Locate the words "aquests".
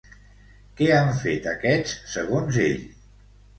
1.53-1.95